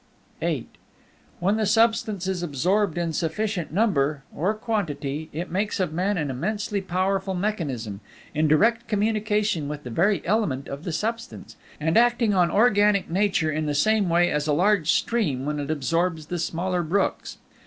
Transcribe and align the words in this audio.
VIII 0.39 0.65
When 1.39 1.57
the 1.57 1.67
Substance 1.67 2.25
is 2.25 2.41
absorbed 2.41 2.97
in 2.97 3.13
sufficient 3.13 3.71
number 3.71 4.23
(or 4.35 4.55
quantity) 4.55 5.29
it 5.31 5.51
makes 5.51 5.79
of 5.79 5.93
man 5.93 6.17
an 6.17 6.31
immensely 6.31 6.81
powerful 6.81 7.35
mechanism, 7.35 8.01
in 8.33 8.47
direct 8.47 8.87
communication 8.87 9.67
with 9.69 9.83
the 9.83 9.91
very 9.91 10.25
element 10.25 10.67
of 10.67 10.85
the 10.85 10.91
Substance, 10.91 11.55
and 11.79 11.97
acting 11.99 12.33
on 12.33 12.49
organic 12.49 13.11
nature 13.11 13.51
in 13.51 13.67
the 13.67 13.75
same 13.75 14.09
way 14.09 14.31
as 14.31 14.47
a 14.47 14.53
large 14.53 14.89
stream 14.89 15.45
when 15.45 15.59
it 15.59 15.69
absorbs 15.69 16.25
the 16.25 16.39
smaller 16.39 16.81
brooks. 16.81 17.37